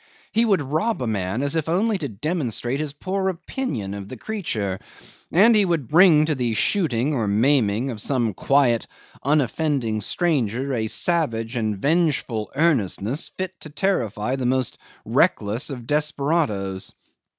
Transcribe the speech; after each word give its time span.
He 0.31 0.45
would 0.45 0.63
rob 0.63 0.99
a 1.03 1.05
man 1.05 1.43
as 1.43 1.55
if 1.55 1.69
only 1.69 1.99
to 1.99 2.09
demonstrate 2.09 2.79
his 2.79 2.91
poor 2.91 3.29
opinion 3.29 3.93
of 3.93 4.09
the 4.09 4.17
creature, 4.17 4.79
and 5.31 5.55
he 5.55 5.63
would 5.63 5.87
bring 5.87 6.25
to 6.25 6.33
the 6.33 6.55
shooting 6.55 7.13
or 7.13 7.27
maiming 7.27 7.91
of 7.91 8.01
some 8.01 8.33
quiet, 8.33 8.87
unoffending 9.23 10.01
stranger 10.01 10.73
a 10.73 10.87
savage 10.87 11.55
and 11.55 11.77
vengeful 11.77 12.51
earnestness 12.55 13.29
fit 13.37 13.59
to 13.61 13.69
terrify 13.69 14.35
the 14.35 14.47
most 14.47 14.79
reckless 15.05 15.69
of 15.69 15.85
desperadoes. 15.85 16.95